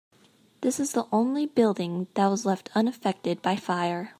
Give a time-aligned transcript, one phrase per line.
[0.61, 4.09] This is the only building that was left unaffected by fire.